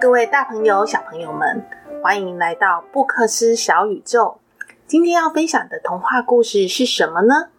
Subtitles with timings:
[0.00, 1.62] 各位大朋友、小朋友们，
[2.02, 4.40] 欢迎来到布克斯小宇宙。
[4.86, 7.50] 今天要分享的童话故事是什么呢？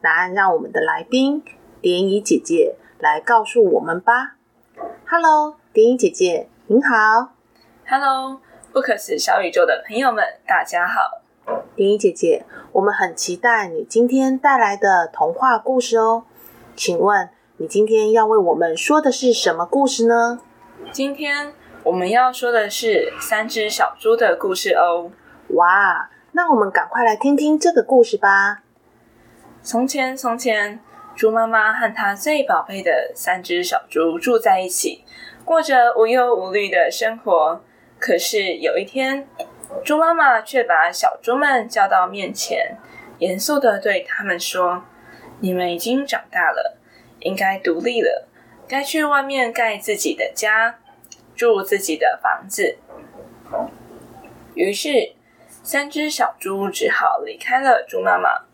[0.00, 1.44] 答案让我们的来宾
[1.82, 4.36] 蝶衣姐姐来告诉我们吧。
[5.06, 7.34] Hello，蝶衣姐姐，您好。
[7.86, 8.40] Hello，
[8.72, 11.20] 布克斯小宇宙的朋友们，大家好。
[11.76, 16.24] 蝶衣姐姐，我们很期待你今天带来的童话故事哦。
[16.74, 17.28] 请问
[17.58, 20.40] 你今天要为我们说的是什么故事呢？
[20.90, 21.52] 今天
[21.84, 25.10] 我们要说的是三只小猪的故事哦。
[25.48, 28.62] 哇，那我们赶快来听听这个故事吧。
[29.62, 30.78] 从前，从前，
[31.16, 35.04] 猪妈妈和她最宝贝的三只小猪住在一起，
[35.44, 37.60] 过着无忧无虑的生活。
[37.98, 39.26] 可是有一天，
[39.84, 42.76] 猪妈妈却把小猪们叫到面前，
[43.18, 44.84] 严肃的对他们说
[45.40, 46.78] ：“你们已经长大了，
[47.20, 48.28] 应该独立了，
[48.68, 50.78] 该去外面盖自己的家，
[51.34, 52.78] 住自己的房子。”
[54.54, 55.14] 于是，
[55.62, 58.44] 三只小猪只好离开了猪妈妈。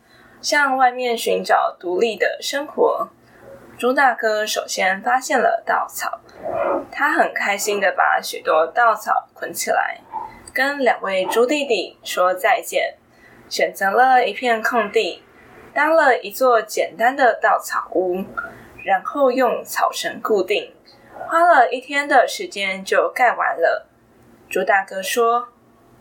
[0.41, 3.09] 向外面寻找独立的生活。
[3.77, 6.21] 猪大哥首先发现了稻草，
[6.93, 10.01] 他很开心的把许多稻草捆起来，
[10.55, 12.95] 跟两位猪弟弟说再见，
[13.49, 15.25] 选择了一片空地，
[15.75, 18.25] 搭了一座简单的稻草屋，
[18.85, 20.73] 然后用草绳固定，
[21.29, 23.87] 花了一天的时间就盖完了。
[24.49, 25.49] 猪大哥说：“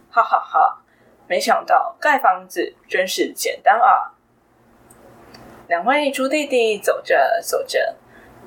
[0.10, 0.82] 哈哈哈，
[1.28, 4.16] 没想到盖房子真是简单啊！”
[5.68, 7.98] 两位猪弟弟走着走着，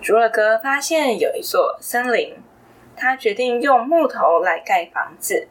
[0.01, 2.43] 猪二哥发现有一座森林，
[2.97, 5.49] 他决定用木头来盖房子。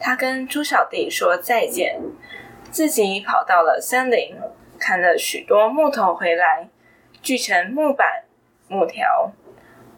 [0.00, 2.00] 他跟猪小弟说再见，
[2.72, 4.36] 自己跑到了森林，
[4.80, 6.68] 砍了许多木头回来，
[7.22, 8.24] 锯成木板、
[8.66, 9.30] 木条，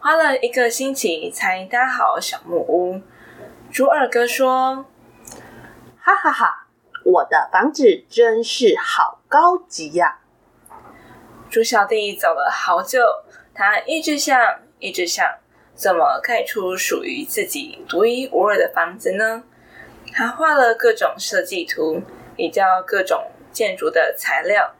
[0.02, 3.00] 花了一个星期才搭好小木屋。
[3.70, 4.84] 猪二哥说
[6.02, 6.66] ：“哈哈哈，
[7.04, 10.18] 我的房子真是好高级呀！”
[11.48, 12.98] 猪小弟走了好久，
[13.54, 14.36] 他一直想，
[14.80, 15.24] 一直想，
[15.72, 19.44] 怎么盖出属于自己独一无二的房子呢？
[20.12, 22.02] 他画了各种设计图，
[22.34, 24.74] 比较各种建筑的材料，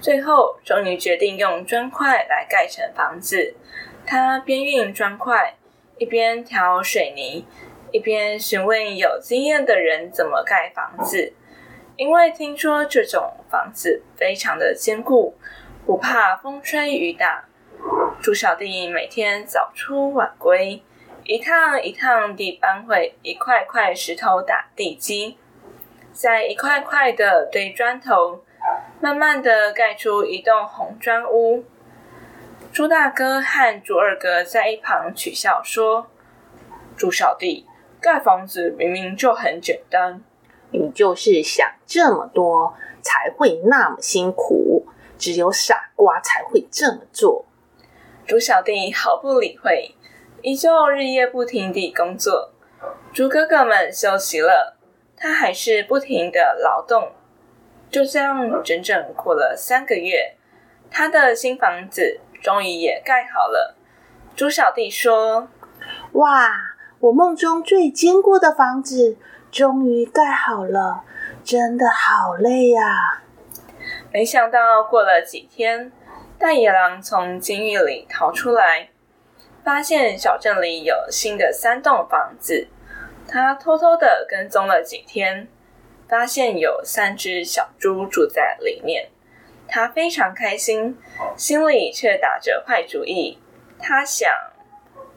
[0.00, 3.54] 最后终于决定用砖块来盖成房子。
[4.10, 5.54] 他边运砖块，
[5.98, 7.44] 一边调水泥，
[7.92, 11.34] 一边询问有经验的人怎么盖房子。
[11.96, 15.36] 因为听说这种房子非常的坚固，
[15.84, 17.44] 不怕风吹雨打。
[18.18, 20.82] 猪小弟每天早出晚归，
[21.24, 25.36] 一趟一趟地搬回一块块石头打地基，
[26.12, 28.42] 再一块块的堆砖头，
[29.02, 31.66] 慢慢的盖出一栋红砖屋。
[32.78, 36.06] 猪大哥和猪二哥在一旁取笑说
[36.96, 37.66] ：“猪小弟，
[38.00, 40.22] 盖房子明明就很简单。”
[40.70, 44.86] 你就是想这么多，才会那么辛苦。
[45.18, 47.46] 只有傻瓜才会这么做。
[48.24, 49.96] 猪小弟毫不理会，
[50.42, 52.52] 依旧日夜不停地工作。
[53.12, 54.78] 猪哥哥们休息了，
[55.16, 57.10] 他还是不停的劳动。
[57.90, 60.36] 就这样，整整过了三个月，
[60.88, 63.76] 他的新房子终于也盖好了。
[64.34, 65.48] 猪小弟说
[66.12, 66.50] ：“哇，
[67.00, 69.16] 我梦中最坚固的房子。”
[69.50, 71.04] 终于盖好了，
[71.42, 73.22] 真的好累呀、啊！
[74.12, 75.90] 没想到过了几天，
[76.38, 78.90] 大野狼从监狱里逃出来，
[79.64, 82.68] 发现小镇里有新的三栋房子。
[83.26, 85.48] 他偷偷的跟踪了几天，
[86.06, 89.08] 发现有三只小猪住在里面。
[89.68, 90.96] 他非常开心，
[91.36, 93.38] 心里却打着坏主意。
[93.78, 94.28] 他想：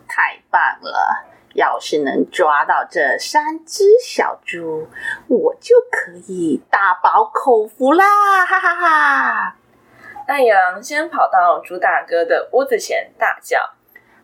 [0.07, 1.25] 太棒了！
[1.53, 4.87] 要是能抓到这三只小猪，
[5.27, 8.45] 我就可以大饱口福啦！
[8.45, 9.55] 哈哈哈！
[10.25, 13.59] 大野狼先跑到猪大哥的屋子前，大叫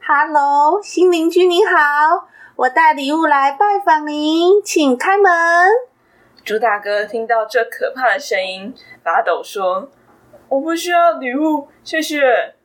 [0.01, 5.69] ：“Hello，新邻居您好，我带礼物来拜访您，请开门。”
[6.46, 8.74] 猪大哥听到这可怕的声音，
[9.04, 9.90] 发抖说
[10.50, 12.56] ：“我不需要礼物，谢谢。”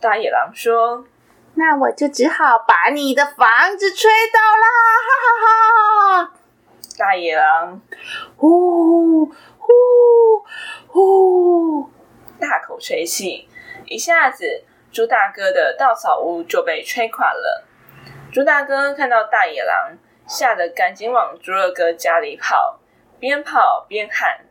[0.00, 1.06] 大野狼说。
[1.54, 4.66] 那我就只好把你的房子吹倒啦！
[5.04, 6.32] 哈哈哈！
[6.96, 7.82] 大野狼，
[8.36, 10.44] 呼呼
[10.86, 11.90] 呼，
[12.38, 13.48] 大口吹气，
[13.86, 17.64] 一下子，猪大哥的稻草屋就被吹垮了。
[18.32, 19.98] 猪大哥看到大野狼，
[20.28, 22.78] 吓得赶紧往猪二哥家里跑，
[23.18, 24.46] 边跑边喊：“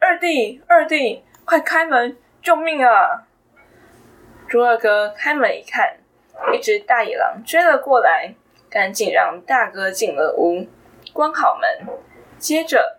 [0.00, 3.24] 二弟，二弟，快开门，救命啊！”
[4.48, 5.98] 猪二哥开门一看。
[6.50, 8.34] 一只大野狼追了过来，
[8.70, 10.66] 赶紧让大哥进了屋，
[11.12, 11.94] 关好门。
[12.38, 12.96] 接着，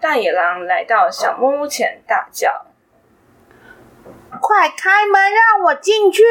[0.00, 2.66] 大野狼来到小木屋前，大叫
[4.38, 6.22] ：“快开门，让我进去！”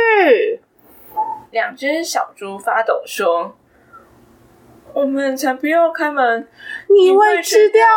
[1.50, 3.58] 两只小猪发抖说
[4.94, 6.48] ：“我们才不要开门，
[6.88, 7.97] 你会吃掉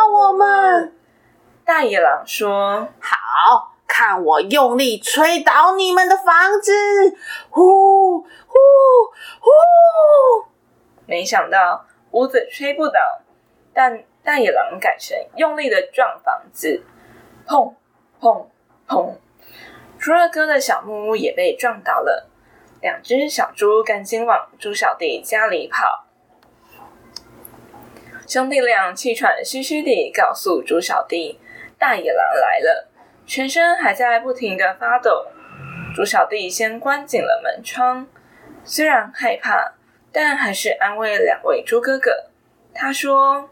[1.71, 6.73] 大野狼说：“好，看我用力吹倒你们的房子！”
[7.49, 8.27] 呼呼
[9.39, 10.47] 呼！
[11.05, 12.99] 没想到屋子吹不倒，
[13.73, 16.83] 但大野狼改成用力的撞房子，
[17.47, 17.73] 砰
[18.19, 18.47] 砰
[18.85, 19.15] 砰！
[19.97, 22.29] 猪二哥的小木屋也被撞倒了。
[22.81, 26.05] 两只小猪赶紧往猪小弟家里跑。
[28.27, 31.39] 兄弟俩气喘吁吁地告诉猪小弟
[31.81, 32.91] ：“大野狼来了，
[33.25, 35.25] 全身还在不停的发抖。”
[35.95, 38.07] 猪小弟先关紧了门窗，
[38.63, 39.73] 虽然害怕，
[40.11, 42.27] 但还是安慰两位猪哥哥。
[42.71, 43.49] 他说：“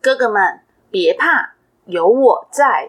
[0.00, 0.60] 哥哥们，
[0.90, 1.52] 别怕，
[1.84, 2.88] 有我在。”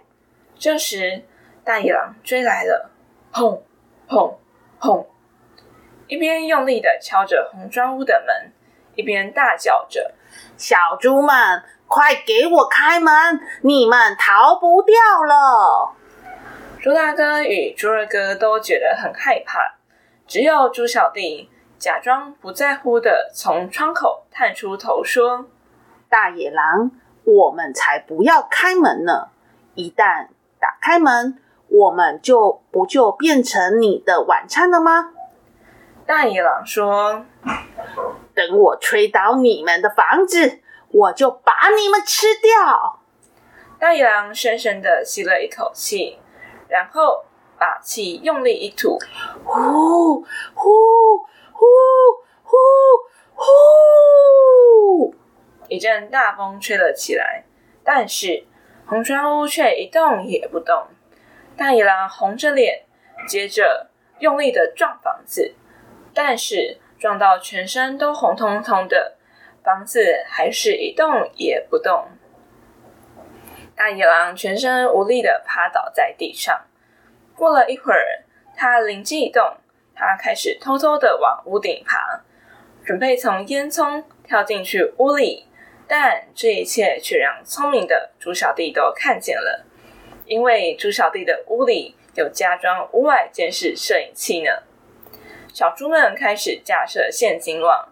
[0.58, 1.24] 这时，
[1.66, 2.92] 大野狼追来了，
[3.34, 3.62] 砰
[4.08, 4.38] 砰
[4.80, 5.06] 砰！
[6.08, 8.54] 一边用力的敲着红砖屋的门，
[9.00, 10.14] 一边大叫着
[10.58, 13.40] ：“小猪们，快给我开门！
[13.62, 14.94] 你们逃不掉
[15.26, 15.96] 了！”
[16.82, 19.76] 猪大哥与猪二哥都觉得很害怕，
[20.28, 25.46] 只有猪小弟假装不在乎的从窗口探出头说
[26.10, 26.92] ：“大野狼，
[27.24, 29.30] 我们才不要开门呢！
[29.76, 30.28] 一旦
[30.60, 35.14] 打开门，我们就不就变成你的晚餐了吗？”
[36.06, 37.26] 大野狼说
[38.52, 40.60] ：“我吹倒你们的房子，
[40.90, 43.00] 我就把你们吃掉。”
[43.80, 46.20] 大野狼深深的吸了一口气，
[46.68, 47.24] 然后
[47.58, 48.98] 把气用力一吐，
[49.46, 50.22] 呼
[50.54, 51.18] 呼
[51.54, 51.66] 呼
[52.44, 52.58] 呼
[53.36, 55.16] 呼，
[55.70, 57.46] 一阵大风吹了起来，
[57.84, 58.46] 但是
[58.86, 60.88] 红砖屋却一动也不动。
[61.56, 62.84] 大野狼红着脸，
[63.28, 65.56] 接着用力的撞房子。
[66.14, 69.16] 但是撞到全身都红彤彤的，
[69.64, 72.10] 房子还是一动也不动。
[73.74, 76.66] 大野狼全身无力的趴倒在地上。
[77.36, 79.56] 过了一会儿，他灵机一动，
[79.96, 82.22] 他开始偷偷的往屋顶爬，
[82.84, 85.46] 准备从烟囱跳进去屋里。
[85.88, 89.66] 但这一切却让聪明的猪小弟都看见了，
[90.26, 94.52] 因为猪小弟的屋里有加装屋外监视摄影器呢。
[95.60, 97.90] 小猪们开始架设陷阱网，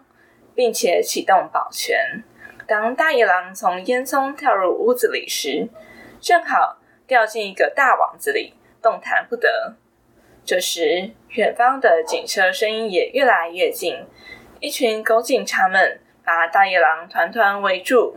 [0.54, 2.24] 并且启动保全。
[2.66, 5.68] 当大野狼从烟囱跳入屋子里时，
[6.18, 9.74] 正好掉进一个大网子里，动弹不得。
[10.46, 14.06] 这时，远方的警车声音也越来越近，
[14.60, 18.16] 一群狗警察们把大野狼团团围住，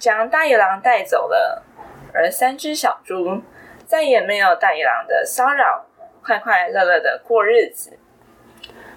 [0.00, 1.62] 将大野狼带走了。
[2.12, 3.42] 而三只小猪
[3.86, 5.86] 再也没有大野狼的骚扰，
[6.20, 8.00] 快快乐乐的过日子。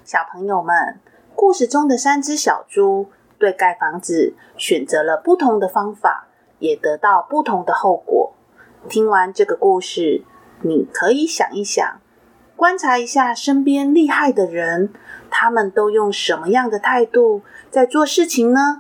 [0.06, 1.00] 小朋友们，
[1.34, 3.10] 故事中的三只小猪
[3.40, 6.28] 对盖房子选择了不同的方法，
[6.60, 8.36] 也得到不同的后果。
[8.88, 10.24] 听完这个故事，
[10.62, 12.00] 你可以想一想，
[12.56, 14.94] 观察一下身边厉害的人，
[15.32, 18.80] 他们都用什么样的态度在做事情呢？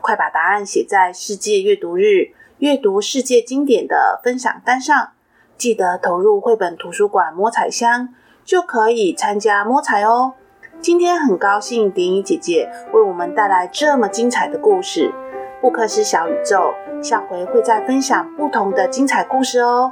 [0.00, 5.12] 快把答案写在世界阅读日阅读世界经典的分享单上，
[5.56, 8.08] 记得投入绘本图书馆摸彩箱，
[8.44, 10.34] 就可以参加摸彩哦。
[10.80, 15.12] 今天很高兴，蝶衣姐姐为我们带来这么精彩的故事。
[15.60, 19.90] 布克斯小宇宙，下回会再分享不同的精彩故事哦。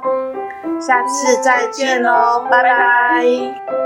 [0.79, 3.84] 下次再见喽，拜拜。